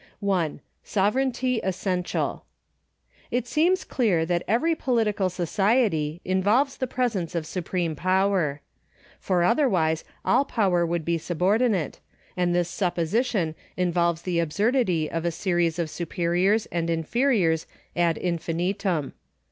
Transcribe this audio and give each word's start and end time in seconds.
1. 0.19 0.61
Sovereignty 0.83 1.59
essential. 1.63 2.43
It 3.29 3.45
seems 3.45 3.83
clear 3.83 4.25
that 4.25 4.41
every 4.47 4.73
political 4.73 5.29
society 5.29 6.21
involves 6.25 6.75
the 6.77 6.87
presence 6.87 7.35
of 7.35 7.45
supreme 7.45 7.95
j)ower. 7.95 8.61
For 9.19 9.43
otherwise 9.43 10.03
all 10.25 10.43
power 10.43 10.83
would 10.87 11.05
be 11.05 11.19
subordinate, 11.19 11.99
and 12.35 12.55
this 12.55 12.67
supposition 12.67 13.53
involves 13.77 14.23
the 14.23 14.39
absurdity 14.39 15.07
of 15.07 15.23
a 15.23 15.29
series 15.31 15.77
of 15.77 15.87
superiors 15.87 16.65
and 16.71 16.89
inferiors 16.89 17.67
ad 17.95 18.17
infinitum. 18.17 19.13